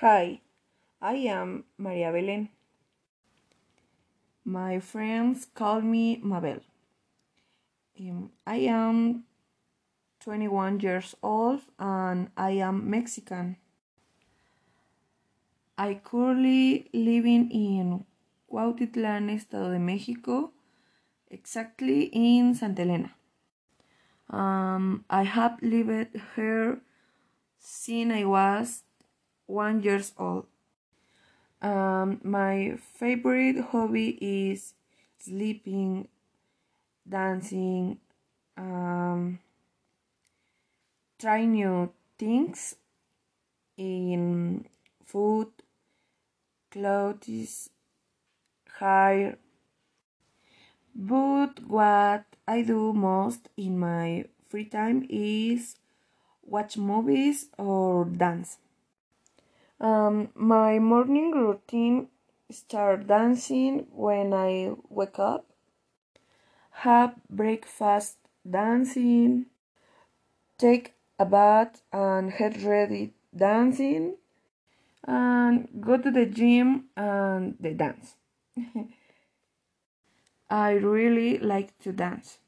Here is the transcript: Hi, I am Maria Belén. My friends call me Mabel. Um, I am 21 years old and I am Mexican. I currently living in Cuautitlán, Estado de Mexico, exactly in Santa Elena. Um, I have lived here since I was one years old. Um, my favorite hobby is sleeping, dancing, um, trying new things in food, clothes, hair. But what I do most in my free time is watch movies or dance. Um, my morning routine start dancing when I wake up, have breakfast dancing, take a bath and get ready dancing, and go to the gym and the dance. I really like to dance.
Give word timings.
Hi, 0.00 0.42
I 1.00 1.14
am 1.26 1.64
Maria 1.78 2.12
Belén. 2.12 2.50
My 4.44 4.78
friends 4.78 5.46
call 5.54 5.80
me 5.80 6.20
Mabel. 6.22 6.60
Um, 7.98 8.30
I 8.46 8.56
am 8.68 9.24
21 10.20 10.80
years 10.80 11.16
old 11.22 11.62
and 11.78 12.28
I 12.36 12.50
am 12.60 12.90
Mexican. 12.90 13.56
I 15.78 15.94
currently 16.04 16.90
living 16.92 17.50
in 17.50 18.04
Cuautitlán, 18.52 19.30
Estado 19.30 19.70
de 19.70 19.78
Mexico, 19.78 20.52
exactly 21.30 22.10
in 22.12 22.54
Santa 22.54 22.82
Elena. 22.82 23.14
Um, 24.28 25.06
I 25.08 25.22
have 25.22 25.56
lived 25.62 26.20
here 26.34 26.82
since 27.58 28.12
I 28.12 28.26
was 28.26 28.82
one 29.46 29.82
years 29.82 30.12
old. 30.18 30.46
Um, 31.62 32.20
my 32.22 32.76
favorite 32.94 33.60
hobby 33.60 34.18
is 34.20 34.74
sleeping, 35.18 36.08
dancing, 37.08 37.98
um, 38.56 39.38
trying 41.18 41.52
new 41.52 41.92
things 42.18 42.76
in 43.76 44.66
food, 45.04 45.48
clothes, 46.70 47.70
hair. 48.78 49.38
But 50.96 51.60
what 51.64 52.24
I 52.46 52.62
do 52.62 52.92
most 52.92 53.48
in 53.56 53.78
my 53.78 54.24
free 54.48 54.64
time 54.64 55.06
is 55.08 55.76
watch 56.42 56.76
movies 56.76 57.48
or 57.58 58.04
dance. 58.04 58.58
Um, 59.78 60.30
my 60.34 60.78
morning 60.78 61.32
routine 61.32 62.08
start 62.50 63.06
dancing 63.06 63.86
when 63.90 64.32
I 64.32 64.70
wake 64.88 65.18
up, 65.18 65.50
have 66.70 67.16
breakfast 67.28 68.16
dancing, 68.48 69.46
take 70.56 70.94
a 71.18 71.26
bath 71.26 71.82
and 71.92 72.32
get 72.38 72.62
ready 72.62 73.12
dancing, 73.36 74.16
and 75.04 75.68
go 75.78 75.98
to 75.98 76.10
the 76.10 76.24
gym 76.24 76.86
and 76.96 77.56
the 77.60 77.72
dance. 77.72 78.14
I 80.48 80.72
really 80.72 81.38
like 81.38 81.78
to 81.80 81.92
dance. 81.92 82.38